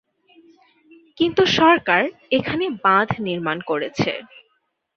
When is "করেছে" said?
3.69-4.11